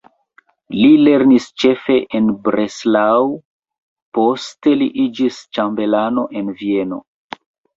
[0.75, 3.29] Li lernis ĉefe en Breslau,
[4.19, 7.01] poste li iĝis ĉambelano en Vieno.